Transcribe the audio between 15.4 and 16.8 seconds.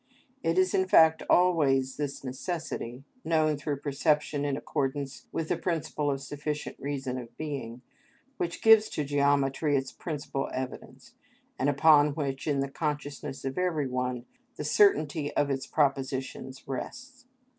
its propositions